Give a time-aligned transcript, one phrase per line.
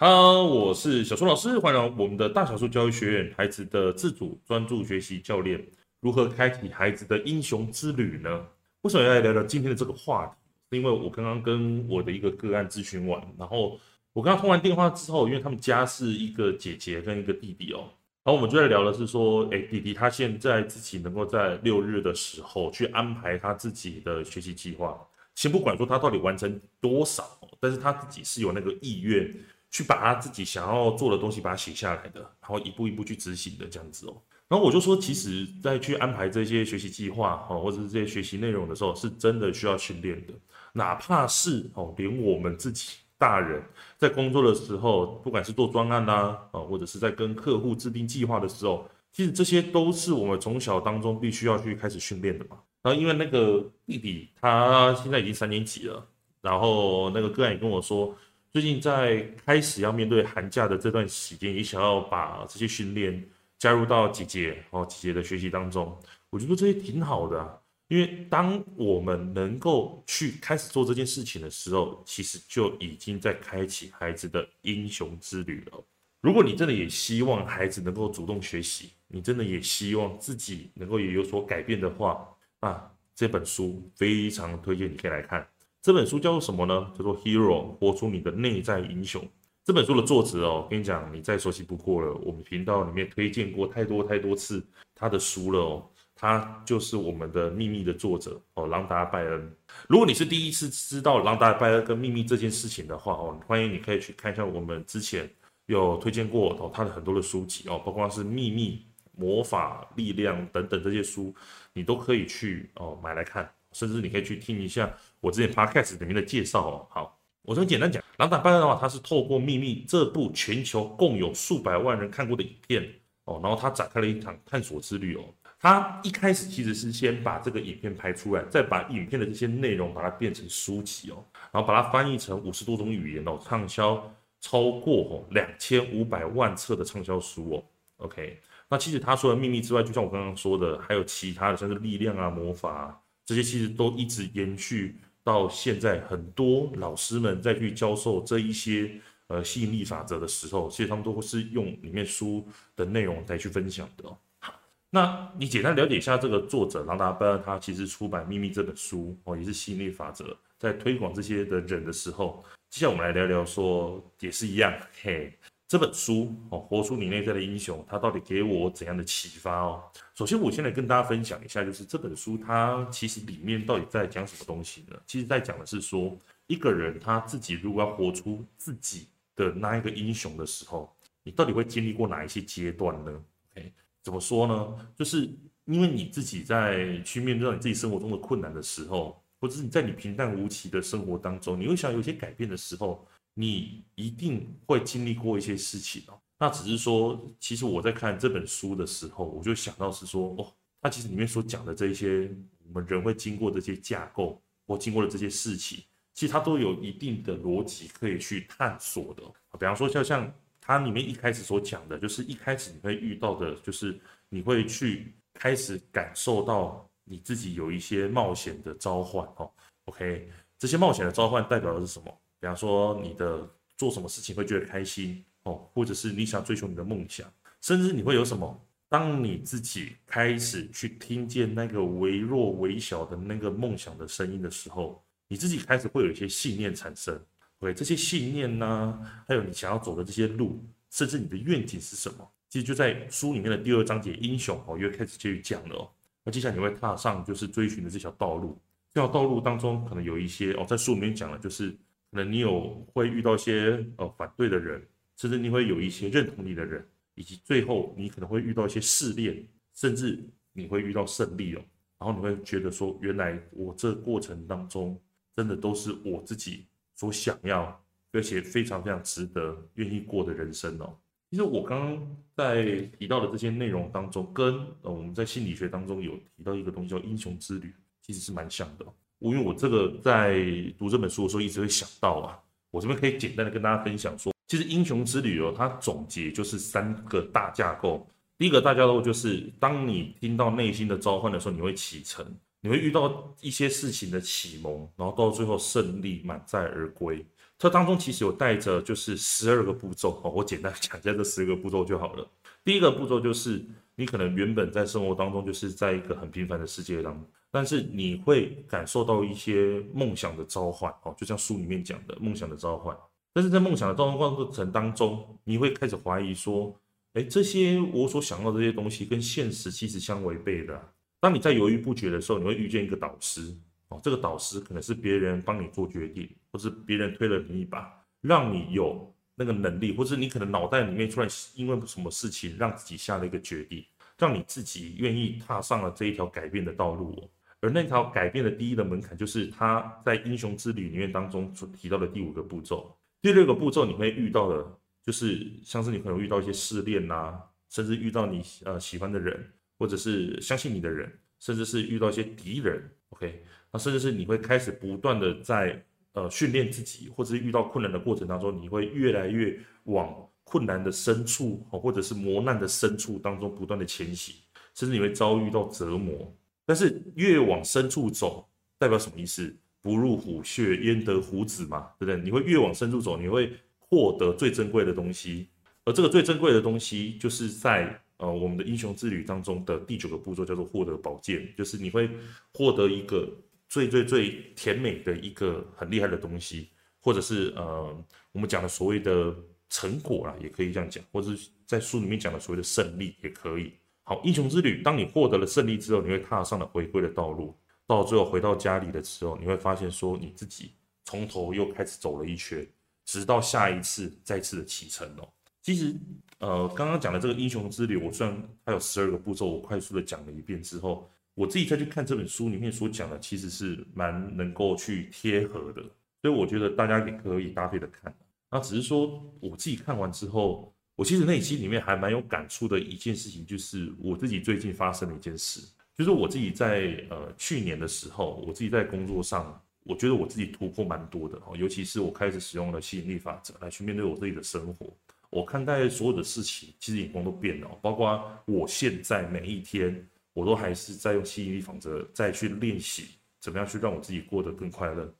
[0.00, 5.60] Hello，我是小树老师，欢迎我们的大小数教育学院，孩子的自主专注学习教练，
[5.98, 8.46] 如何开启孩子的英雄之旅呢？
[8.82, 10.36] 为什么要来聊聊今天的这个话题？
[10.70, 13.76] 是因为我刚刚跟我的一个个案咨询完，然后
[14.12, 17.90] 我跟他通完电话之后，因为他们家是一个姐姐跟一个弟弟哦，
[18.22, 24.96] 然后我们就在聊的是说，哎，弟弟他现在自己能够在六日的时候去安排他自己的学习计划，
[25.34, 27.24] 先不管说他到底完成多少，
[27.58, 29.34] 但是他自己是有那个意愿。
[29.70, 34.16] 去把他自己想要做的东西把它写下来的，然后一步一步去执行的这样子哦。
[34.48, 40.32] 然后我就说，其实，在去安排这些学习计划哦，或者是这些学习内容的时候，是真的需要训练的。
[40.72, 43.62] 哪怕是哦，连我们自己大人
[43.98, 52.56] 在工作的时候，不管是做专案啦，啊，或者是在跟客户制定计划的时候，其实这些都是我们从小当中必须要去开始训练的嘛。
[52.80, 56.06] 然后因为那个弟弟他现在已经三年级了，
[56.40, 58.16] 然后那个个案也跟我说。
[58.58, 63.24] 最近在开始要面对寒假的这段时间，也想要把这些训练
[63.56, 65.96] 加入到姐姐哦姐姐的学习当中。
[66.28, 75.80] 我觉得这些挺好的，因为当我们能够去开始做这件事情的时候，其实就已经在开启孩子的英雄之旅了。
[76.20, 82.28] 如果你真的也希望孩子能够主动学习，你真的也希望自己能够也有所改变的话，
[82.58, 85.46] 啊，这本书非常推荐你可以来看。
[85.80, 86.92] 这本书叫做什么呢？
[86.96, 89.26] 叫做《Hero》，活出你的内在英雄。
[89.64, 92.12] 这本书的作者哦，跟你讲，你再熟悉不过了。
[92.24, 95.88] 我们频道里面推荐过太多太多次他的书了哦。
[96.20, 99.56] 他就是我们的秘密的作者哦，朗达·拜恩。
[99.88, 105.30] 如果你是第一次知道朗达·拜恩跟秘密这件事情的话哦，欢迎你可以去看一下我们之前
[105.66, 111.32] 有推荐过哦他的很多的书籍哦，包括是秘密、魔法、力量等等这些书，
[111.72, 113.48] 你都可以去哦买来看。
[113.78, 116.86] 甚至你可以去听一下我之前 podcast 里面的介绍哦。
[116.90, 122.82] 好，我先简单讲，朗达·拜恩的话，他是透过《秘密》这部全球共有数百万人看过的影片
[123.24, 125.22] 哦，然后他展开了一场探索之旅哦。
[125.60, 137.64] 他一开始其实是先把这个影片拍出来，再把影片的这些内容把它变成书籍哦，然后把它翻译成五十多种语言哦，畅销超过哦两千五百万册的畅销书哦。
[137.96, 143.00] OK，那其实他说了《秘密》之外，就像我刚刚说的，还有其他的，像是力量啊、魔法啊。
[143.28, 148.90] 这些其实都一直延续到现在，很多老师们在去教授这一些
[149.26, 154.08] 呃吸引力法则的时候，其实他们都是用里面书的内容来去分享的。
[154.40, 154.58] 好，
[154.88, 164.72] 那你简单了解一下这个作者朗达·拜恩，他其实出版《秘密》这本书哦，也是吸引力法则，在推广这些的人的时候，接下来我们来聊聊说，也是一样，
[165.02, 165.30] 嘿。
[165.68, 169.82] 这本书哦，活出你内在的英雄，它到底给我怎样的启发哦？
[170.14, 174.96] 首先，我先来跟大家分享一下，就是这本书它其实里面到底在讲什么东西呢？
[175.06, 180.90] 其实在讲的是说，一个人他自己如果要活出自己的那一个英雄的时候，
[181.22, 183.70] 你到底会经历过哪一些阶段呢？OK，
[184.02, 184.90] 怎么说呢？
[184.96, 185.28] 就是
[185.66, 193.06] 因为你自己在去面对你自己生活中的困难的时候，或者是你在你平淡无奇的生活当中，你会想有些改变的时候。
[193.40, 202.28] 你一定会经历过一些事情哦，那只是说，其实我在看这本书的时候，我就想到是说，哦，它其实里面所讲的这一些，
[202.66, 205.84] 我们人会经过这些架构或经过的这些事情，
[206.14, 209.22] 其实它都有一定的逻辑可以去探索的。
[209.52, 213.96] 比方说，像像它里面一开始所讲的，就是一开始你会遇到的，就是
[214.28, 219.48] 你会去开始感受到你自己有一些冒险的召唤哦。
[219.84, 220.28] OK，
[220.58, 222.20] 这些冒险的召唤代表的是什么？
[222.40, 227.28] 比方说，你的做什么事情会觉得开心哦，或者是你想追求你的梦想，
[227.60, 228.64] 甚至你会有什么？
[228.88, 237.20] 当你自己开始去听见那个微弱、微小的那个梦想的声音的时候，你自己开始会有一些信念产生。
[237.58, 242.26] OK，这些信念呢，还有你想要走的这些路，甚至你的愿景是什么？
[242.48, 245.90] 其实就在书里面的第二章节“英雄”哦，又开始继续讲了哦。
[246.24, 248.58] 那接下来你会踏上就是追寻的这条道路，
[248.94, 251.76] 这条道路当中可能有一些哦，在书里面讲了就是。
[252.10, 254.82] 可能你有会遇到一些呃反对的人，
[255.16, 260.18] 甚至你会有一些认同你的人，以及最后你可能会遇到一些试炼，甚至
[260.52, 261.62] 你会遇到胜利哦。
[261.98, 265.00] 然后你会觉得说，原来我这过程当中
[265.34, 270.96] 真的都是我自己所想要，而且非常非常值得、愿意过的人生哦。
[271.30, 278.86] 其实我刚刚在提到的这些内容当中，跟呃我们在心理学当中有提到一个东西叫英雄之旅，其实是蛮像的。
[279.20, 280.36] 因为我这个在
[280.78, 282.38] 读这本书的时候，一直会想到啊，
[282.70, 288.08] 我这边可以简单的跟大家分享说，其实英雄之旅哦，它总结就是三个大架构。
[288.38, 292.24] 第一个大架构就是，当你听到内心的召唤的时候，你会启程，
[292.60, 297.26] 你会遇到一些事情的启蒙，然后到最后胜利满载而归。
[297.58, 302.24] 这当中其实有带着就是十二个步骤哦，我简单讲一下这十二个步骤就好了。
[302.64, 303.60] 第一个步骤就是
[303.96, 312.96] 你可能原本在生活当中就是在一个很平凡的世界当中，但是你会感受到一些梦想的召唤哦，就像书里面讲的梦想的召唤。
[313.32, 316.74] 但是在梦想的召唤过程当中，你会开始怀疑说，
[317.14, 320.92] 哎，这些我所想要的这些东西跟现实其实相违背的。
[321.20, 323.56] 当你在犹豫不决的时候，你会遇见一个导师。
[323.88, 327.90] 哦，这个导师可能是别人帮你做决定，或是别人推了你一把，
[328.20, 333.82] 让你有那个能力，或是你可能脑袋里面突然因为什么事情让自己下了一个决定，
[334.18, 337.30] 让你自己愿意踏上了这一条改变的道路。
[337.60, 342.96] 而那条改变的第一的门槛，就是他在英雄之旅里面当中所提到的第五个步骤。
[343.20, 347.34] 第六个步骤你会遇到的，就是像是你可能遇到一些试炼呐，
[347.68, 349.44] 甚至遇到你呃喜欢的人，
[349.78, 352.82] 或者是相信你的人，甚至是遇到一些敌人。
[353.10, 353.42] OK。
[353.70, 360.10] 那甚至是你会开始不断的在呃训练自己，或者是遇到困难的过程当中，你会越来越往
[360.42, 364.34] 困难的深处，或者是磨难的深处当中不断的前行，
[364.74, 366.34] 甚至你会遭遇到折磨。
[366.68, 369.56] 但是越往深处走，代表什么意思？
[369.80, 372.20] 不入虎穴，焉得虎子嘛，对不对？
[372.22, 375.48] 你会越往深处走，你会获得最珍贵的东西，
[375.84, 382.10] 而这个最珍贵的东西，就是在呃我们的英雄之旅当中的第九个步骤，叫做获得宝剑，就是你会
[382.52, 383.26] 获得一个。
[383.70, 386.70] 最最最甜美的一个很厉害的东西，
[387.00, 389.36] 或者是呃，我们讲的所谓的
[389.68, 393.74] 成果啦，也可以这样讲，或者是在书里面讲的所谓的胜利也可以。
[394.08, 397.54] 好，英雄之旅，当你获得了胜利之后，你会踏上了回归的道路，
[397.86, 400.72] 到最后回到家里的时候，你会发现说你自己
[401.04, 402.66] 从头又开始走了一圈，
[403.04, 405.28] 直到下一次再次的启程哦。
[405.60, 405.94] 其实
[406.38, 411.06] 呃，刚刚讲的这个英雄之旅，我虽然它有十二个步骤，我快速的讲了一遍之后。
[411.34, 415.82] 我自己再去看这本书里面所讲的，其实是蛮能够去贴合的，
[416.22, 418.12] 所以我觉得大家也可以搭配的看。
[418.50, 425.60] 那只是说我自己看完之后，我其实内心里面还蛮有感触的一件事情，就是我自己最近发生的一件事，
[425.96, 434.92] 就是我自己在呃去年的时候，我自己在工作上，我觉得我自己突破蛮多的哦，尤其是我开始使用了吸引力法则来去面对我自己的生活，
[435.30, 440.04] 我看待所有的事情，其实眼光都变了，包括我现在每一天。
[440.34, 443.06] 我都还是在用吸引力法则再去练习，
[443.40, 445.12] 怎么样去让我自己过得更快乐，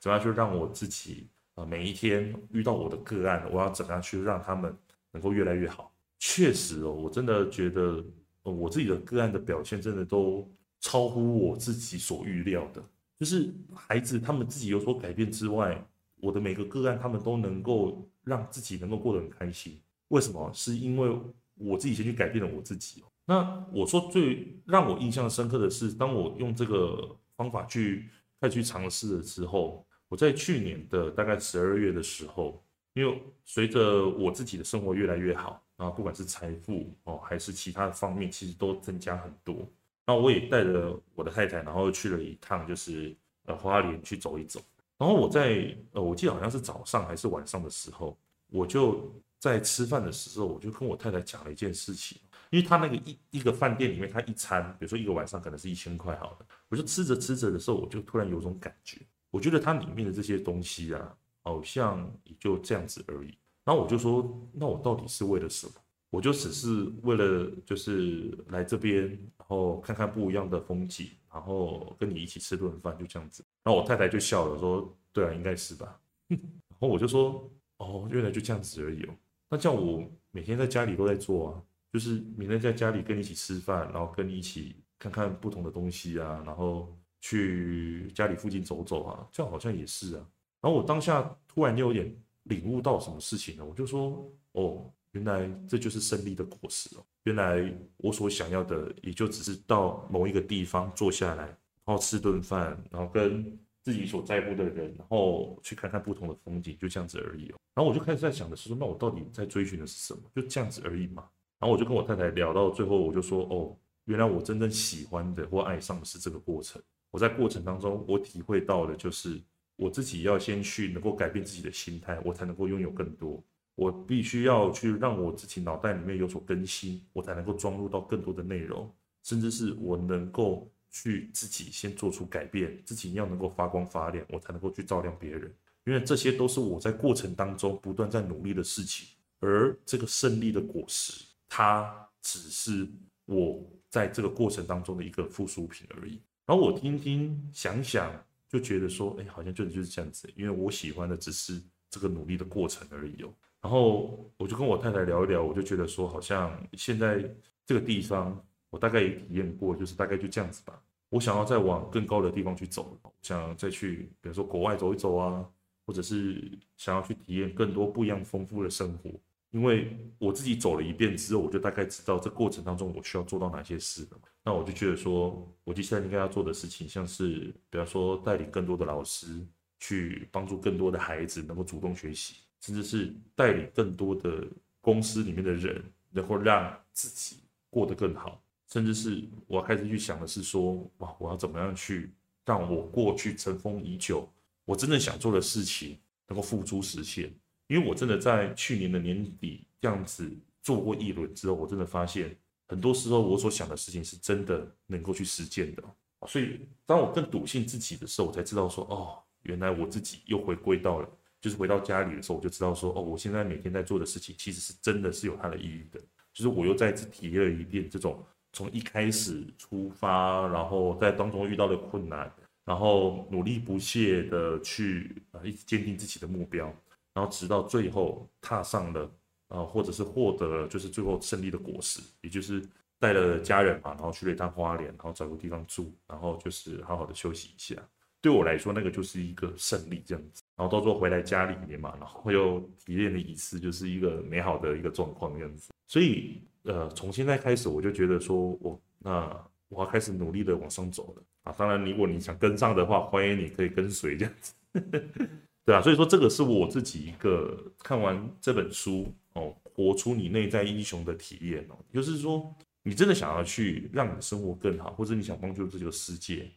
[0.00, 4.76] 怎么样去让我自己啊每一天遇到我的个案，我要怎么样去让他们
[5.14, 5.90] 能够越来越好？
[6.18, 8.04] 确实哦，我真的觉得
[8.42, 10.46] 我自己的个案的表现真的都
[10.80, 12.84] 超乎我自己所预料的。
[13.16, 15.82] 就是孩子他们自己有所改变之外，
[16.16, 19.80] 我的每个个案他们都能够让自己能够过得很开心。
[20.08, 20.50] 为什么？
[20.52, 21.16] 是因为
[21.54, 23.04] 我自己先去改变了我自己。
[23.24, 28.08] 那我说最让我印象深刻的是，当我用这个方法去
[28.40, 32.62] 开始去尝试了之后，我在去年的大概十二月的时候，
[32.94, 39.68] 因为随着我自己的生活越来越好，然后不管是财富哦还是其他的方面，其实都增加很多。
[40.06, 43.14] 那我也带着我的太太，然后去了一趟，就是
[43.44, 44.60] 呃花莲去走一走。
[44.96, 48.16] 然后我在呃我记得好像是早上还是晚上的时候，
[48.48, 52.18] 我就在吃饭的时候，我就跟我太太讲了一件事情。
[52.50, 58.98] 因为他那个一一个饭店里面，他一餐，比如说一个晚上可能是一千块，好的，我就吃着吃着的时候，我就突然有种感觉，
[59.32, 63.38] 我觉得它里面的这些东西啊，好像也就这样子而已。
[63.64, 65.72] 然后我就说，那我到底是为了什么？
[66.10, 73.44] 我就只是为了就是来这边，然后看看不一样的风景，然后跟你一起吃顿饭，就这样子。
[73.62, 76.00] 然后我太太就笑了，说：“对啊，应该是吧。
[76.28, 79.14] ”然后我就说：“哦，原来就这样子而已哦。
[79.50, 90.26] 那叫我每天在家里都在做啊。”就是每天在家里跟你一起吃饭，然后跟你一起看看不同的东西啊，然后去家里附近走走啊，这样好像也是啊。
[90.64, 92.10] 然后我当下突然就有点
[92.44, 97.04] 领悟到什么事情了，我就说：哦，原来这就是胜利的果实哦。
[97.24, 101.44] 原来我所想要的，也就只是到某一个地方坐下来，
[101.84, 107.56] 然后吃顿饭，然后跟自己所在乎的人，然后去看看不同的风景，就这样子而已哦。
[107.74, 110.22] 然后我就开始在想的是说，那我到底在追寻的是什么？
[110.34, 111.28] 就这样子而已嘛。
[111.60, 116.80] 然后我就跟我太太聊到最后，我就说：“哦，原来我真正喜欢的或爱上的是这个过程。
[117.10, 119.38] 我在过程当中，我体会到的就是
[119.76, 123.42] 我自己要先去能够改变自己的心态，我才能够拥有更多。
[123.74, 128.88] 我必须要去让我自己脑袋里面有所更新，我才能够装入到更多的内容，
[129.24, 135.52] 甚至是我能够去自己先做出改变，自己要能够发光发亮，我才能够去照亮别人。
[135.86, 139.08] 因为这些都是我在过程当中不断在努力的事情，
[139.40, 142.88] 而这个胜利的果实。”它只是
[143.26, 146.20] 我在这个过程当中的一个附属品而已。
[146.46, 148.10] 然后我听听想想，
[148.54, 150.30] 就觉得说，哎，好像就就是这样子。
[150.36, 153.34] 因为我喜欢的只是这个努力的过程而已哦。
[153.60, 157.28] 然后我就跟我太太聊一聊，我就觉得说，好像现在
[157.66, 160.80] 这个地方，我大概也体验过，就是大概就这样子吧。
[161.08, 165.44] 我想要再往更高的地方去走，想再去，比如说国外走一走啊，
[165.84, 169.10] 或者是想要去体验更多不一样丰富的生活。
[169.54, 174.18] 因为我自己走了一遍之后，我就大概知道这过程当中我需要做到哪些事了。
[174.42, 179.46] 那我就觉得说，我接下来应该要做的事情，像是比方说带领更多的老师
[179.78, 184.44] 去帮助更多的孩子能够主动学习，甚至是带领更多的
[184.80, 185.80] 公司里面的人
[186.10, 188.42] 能够让自己过得更好，
[188.72, 192.12] 甚至是我要开始去想的是说，哇，我要怎么样去
[192.44, 194.28] 让我过去尘封已久，
[194.64, 195.96] 我真正想做的事情
[196.26, 197.32] 能够付诸实现。
[197.74, 200.30] 因为我真的在去年的年底这样子
[200.62, 202.36] 做过一轮之后，我真的发现
[202.68, 205.82] 很多时候我所想的事情是真的能够去实践的。
[206.28, 211.08] 所以当我更笃信自己的时候，我才知道说，哦，原来我自己又回归到了，
[211.40, 216.00] 就是回到家里的时候，我就知道说，哦，我现在每天在做的事情其实是真的是有它的意义的。
[216.32, 222.32] 就是我又再次体验了一遍这种从一开始出发，然后在当中遇到的困难，
[222.64, 226.72] 然后努力不懈的去啊，一直坚定自己的目标。
[227.14, 229.10] 然后直到最后踏上了，
[229.48, 232.62] 啊，或者是获得了就是最后胜利的果实，也就是
[232.98, 237.76] 带了家人嘛，然后去了一趟花莲，然后找个地方住，然后就是好好的休息一下。
[238.20, 240.42] 对我来说，那个就是一个胜利这样子。
[240.56, 245.72] 然后到时候回来家里面嘛，然后又体验了一次，就是一个美好的一个状况这样子。
[245.86, 251.54] 所以，呃，从现在开始，我就觉得说我那我要开始努力的往上走了啊。
[251.58, 254.54] 当然，如果你想跟上的话，欢迎你可以跟随这样子。
[255.64, 266.50] 对啊，所以说这个是我自己一个看完这本书哦，活出你内在英雄的体验哦，就是说你真的想要去让你的生活更好，或者你想帮助这个世界，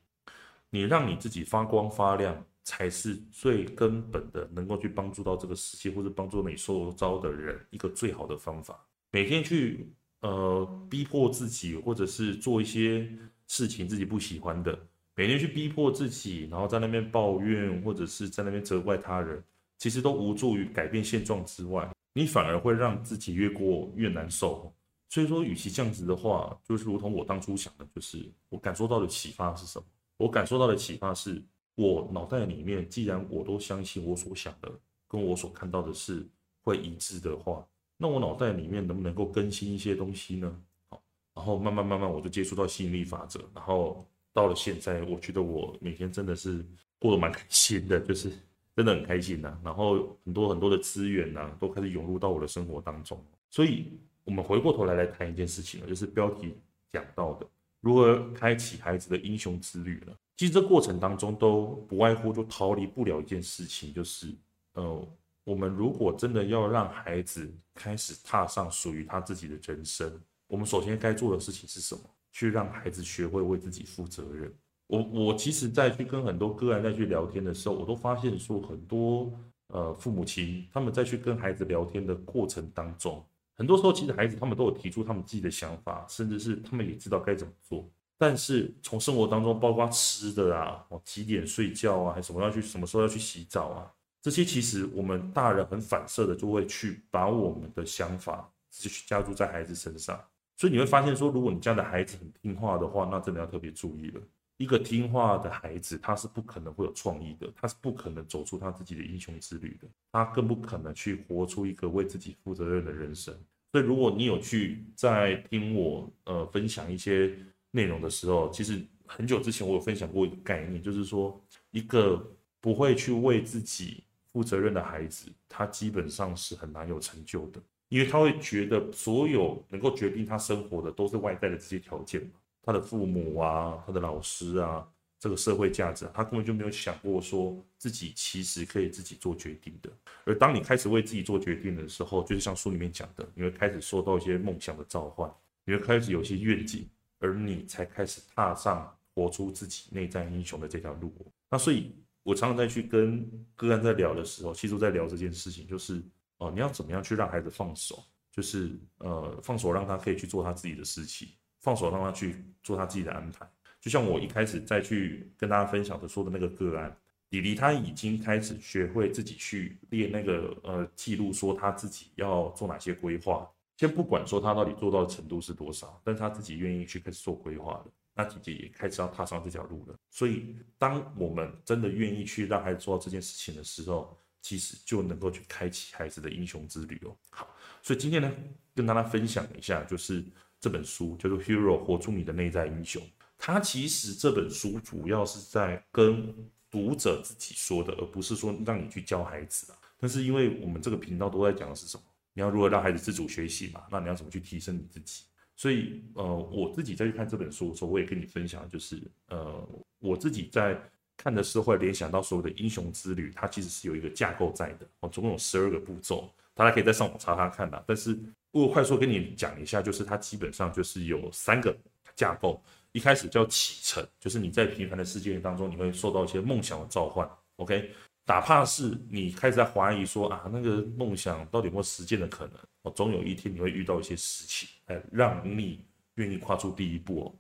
[0.70, 8.86] 你让你自己发光发亮，才是最根本的，能够去帮助到这个世界，或者帮助你受遭的人一个最好的方法。
[9.12, 13.10] 每天去呃逼迫自己，或者是做一些
[13.48, 14.78] 事情自己不喜欢的。
[15.18, 19.44] 每天去逼迫自己，然后在那边抱怨，或者是在那边责怪他人，
[19.80, 24.72] 其实都无助于改变现状之外，你反而会让自己越过越难受。
[25.10, 29.86] 所以说，与其这样子的话，就是如同我当初想的，就是我感受到的启发是什么？
[30.18, 31.44] 我感受到的启发是，
[31.74, 34.72] 我脑袋里面既然我都相信我所想的
[35.08, 36.24] 跟我所看到的是
[36.64, 40.62] 会一致的话，那我脑袋里面能不能够更新一些东西呢？
[40.90, 41.02] 好，
[41.34, 44.08] 然后慢慢慢慢我就接触到吸引力法则，然后。
[44.38, 46.64] 到了现在，我觉得我每天真的是
[47.00, 48.32] 过得蛮开心的，就是
[48.76, 49.60] 真的很开心呐。
[49.64, 53.20] 然后很多很多的资源呐，都开始涌入到我的生活当中。
[53.50, 56.54] 所以，我们回过头来来谈一件事情，就是标题
[56.94, 57.48] 讲到的
[57.82, 60.14] 如何开启孩子的英雄之旅呢？
[60.36, 64.28] 其实这过程当中都不外乎就逃离不了一件事情，就是
[64.74, 65.08] 呃，
[65.46, 72.02] 我们如果真的要让孩子开始踏上属于他自己的人生，我们首先该做的事情是什么？
[72.38, 74.54] 去让孩子学会为自己负责任。
[74.86, 79.34] 我我其实，在去跟很多个案再去聊天的时候，我都发现说，很多
[79.70, 83.26] 呃父母亲他们在去跟孩子聊天的过程当中，
[83.56, 87.90] 很多时候其实孩子他们都有提出他们自己的想法，甚至是他们也知道该怎么做。
[88.20, 93.92] 但是从生活当中，包括吃的啊，哦几点睡觉啊，还什么要去什么时候要去洗澡啊，
[94.22, 100.24] 这些其实我们大人很反射的就会去把我们的想法直接去加注在孩子身上。
[100.58, 104.22] 所以你会发现说，如果你家的孩子很听话的话，那真的要特别注意了。
[104.58, 113.32] 一个听话的孩子，他是不可能会有创意的，他是不可能走出他自己的英雄之旅的，他更不可能去活出一个为自己负责任的人生。
[113.72, 117.38] 所以，如果你有去在听我呃分享一些
[117.70, 122.28] 内容的时候，其实很久之前我有分享过一个概念，就是说，一个
[122.60, 127.62] 不会去为自己负责任的孩子，他基本上是很难有成就的。
[127.90, 132.30] 因为他会觉得所有能够决定他生活的都是外在的这些条件，
[132.62, 134.86] 他的父母啊，他的老师啊，
[135.20, 139.90] 这个社会价值，他根本就没有想过说自己其实可以自己做决定的。
[140.26, 146.86] 而当你开始为自己做决定的时候，就是像书里面讲的，你会开始受到一些梦想的召唤，你会开始有些愿景，
[147.20, 151.14] 而你才开始踏上活出自己内在英雄的这条路。
[151.50, 153.26] 那所以，我常常在去跟
[153.56, 156.04] 个案在聊的时候，其实都在聊这件事情，就是。
[156.38, 158.04] 哦，你要怎么样去让孩子放手？
[158.32, 161.28] 就是呃，放手让他可以去做他自己的事情，
[161.60, 163.50] 放手让他去做他自己的安排。
[163.82, 166.96] 就像我一开始再去跟大家分享的说的那个个案，
[167.30, 173.50] 弟弟他已经开始学会自己去列那个呃记录，说他自己要做哪些规划。
[173.76, 179.96] 先不管说他到底做到的程度是多少，但是他自己愿意去开始做规划了，那姐姐也开始要踏上这条路了。
[180.10, 184.18] 所以，当我们真的愿意去让孩子做到这件事情的时候，
[184.48, 187.14] 其实就能够去开启孩子的英雄之旅哦。
[187.32, 188.32] 好，所以今天呢，
[188.74, 190.24] 跟大家分享一下，就是
[190.58, 193.04] 这本书叫做《Hero》，活出你的内在英雄。
[193.38, 196.34] 它其实这本书主要是在跟
[196.72, 199.78] 读者自己说的，而不是说让你去教孩子啊。
[200.00, 202.04] 但是因为我们这个频道都在讲的是什么？
[202.32, 203.84] 你要如何让孩子自主学习嘛？
[203.92, 205.26] 那你要怎么去提升你自己？
[205.58, 209.68] 所以呃，我自己再去看这本书的时候，我也跟你分享，就是呃，
[210.00, 210.80] 我自己在
[211.18, 217.84] 看的时候会联想到所有的英雄之旅，它其实是有一个架构在的哦，总共有十二个步骤，大家可以在上网查查看的。
[217.88, 218.18] 但是
[218.52, 221.76] 我快速跟你讲一下，就是它基本上就是有三个
[222.16, 227.92] 架构，一开始叫启程，就是你在平凡的世界当中，你会受到一些梦想的召唤，OK。
[228.30, 232.56] 哪怕是你开始在怀疑说啊，那个梦想到底有没有实现的可能？
[232.82, 235.80] 哦，总有一天你会遇到一些事情，哎，让你
[236.16, 237.36] 愿意跨出第一步哦。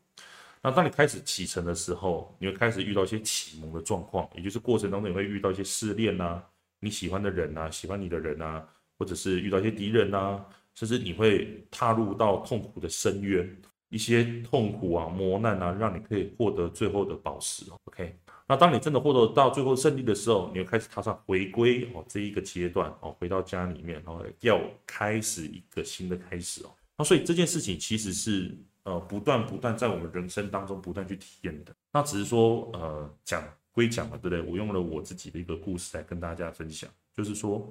[0.61, 6.41] 那当你开始启程的时候，你会开始遇到一些启蒙的状况，也就是过程当中你会遇到一些试炼呐，
[6.79, 8.63] 你喜欢的人呐，喜欢你的人呐，
[8.97, 13.57] 或者是遇到一些敌人呐，甚至你会踏入到痛苦的深渊，
[13.89, 17.65] 一些痛苦啊、磨难啊，让你可以获得最后的宝石。
[17.85, 18.17] OK。
[18.49, 26.69] 那当你真的获得到最后胜利的时候，你会开始踏上回归哦这一个阶段哦，回到家里面，然后要开始一个新的开始哦。
[26.97, 28.57] 那所以这件事情其实是
[28.87, 31.75] 呃不断不断在我们人生当中不断去体验的。
[31.91, 34.41] 那只是说呃讲归讲嘛，对不对？
[34.41, 37.69] 我用了我自己的一个故事来跟大家分享，就是说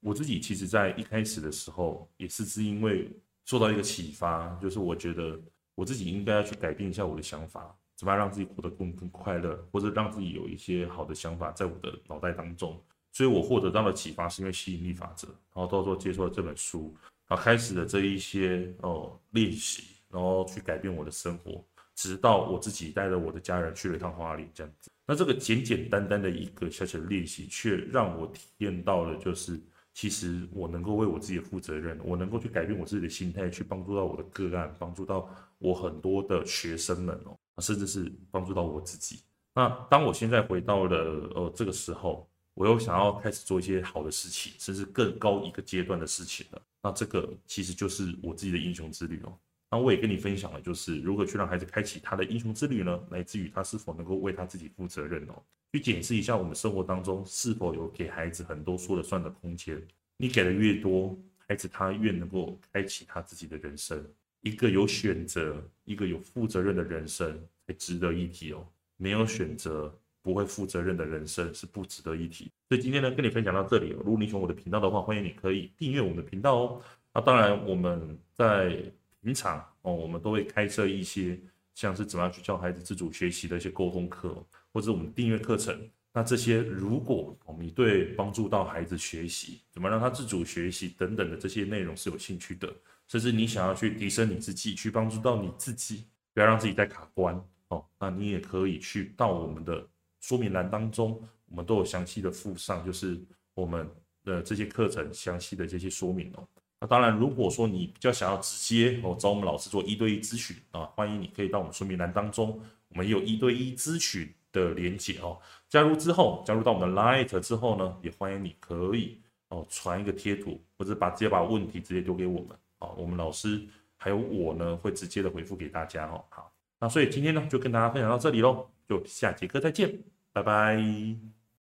[0.00, 3.10] 我自己其实在一开始的时候也是是因为
[3.46, 5.40] 受到一个启发，就是我觉得
[5.74, 7.74] 我自己应该要去改变一下我的想法。
[7.96, 12.82] 怎么样让自己活得更更快乐，或者让自己有一些好的想法在我的脑袋当中？
[13.12, 16.96] 所以我获得到的启发是因为吸引力法则，然后到时候接触了这本书，
[17.28, 21.64] 然后开始了这一些哦练习，然后去改变我的生活，
[21.94, 24.90] 直到我自己带着我的家人去了一趟花莲这样子。
[25.06, 29.60] 那这个简简单单的一个小小的练习，却让我体验到了，就是
[29.92, 37.36] 其实我能够为我自己负责任，我能够去改变我自己的心态，去帮助到我的个案，帮助到我很多的学生们哦。
[37.60, 39.20] 甚至是帮助到我自己。
[39.54, 40.96] 那当我现在回到了
[41.34, 46.62] 呃这个时候，我又想要开始做一些好的事情，甚至更高一个阶段的事情了。
[46.82, 49.36] 那这个其实就是我自己的英雄之旅哦。
[49.70, 53.00] 那我也跟你分享了，就是如何去让孩子开启他的英雄之旅呢？
[53.10, 55.42] 来自于他是否能够为他自己负责任哦。
[55.72, 59.80] 去检视一下我们生活当中是否有给孩子很多说了算的空间。
[60.16, 64.04] 你给的越多，孩子他越能够开启他自己的人生。
[64.40, 68.66] 一个有选择、一个有负责任的人生才值得一提哦。
[68.96, 72.50] 没有选择、不会负责任的人生是不值得一提。
[72.68, 73.90] 所以今天呢，跟你分享到这里。
[73.90, 76.82] 如果你喜欢我的频道的话，欢迎你可以订阅我们的频道哦。
[77.14, 78.82] 那当然，我们在
[79.22, 81.38] 平常哦，我们都会开设一些
[81.74, 85.88] 像是怎么样去教孩子自主学习的一些沟通课，或者我们订阅课程。
[86.12, 92.68] 那这些如果我们对帮助到孩子学习，怎么让他自主学习等等的这些内容是有兴趣的。
[93.06, 97.84] 甚至你想要去提升你自己，去帮助到你自己，不要让自己再卡关哦。
[97.98, 99.86] 那你也可以去到我们的
[100.20, 103.20] 说明栏当中，我们都有详细的附上，就是
[103.54, 103.88] 我们
[104.24, 106.48] 的这些课程详细的这些说明哦。
[106.80, 115.38] 那当然，如果说你比较想要直接哦找我们老师做一对一咨询啊，欢迎你可以到我们说明栏当中，我们有一对一咨询的连结哦。
[115.68, 122.56] 加入之后，加入到我们的 Light 之后呢，也欢迎你可以哦传一个贴图，或者把直接把问题直接丢给我们。
[122.78, 123.62] 啊，我们老师
[123.98, 126.24] 还有我呢，会直接的回复给大家哦。
[126.30, 131.39] 好，那所以今天呢，就跟大家分享到这里喽，就下节课再见，拜拜。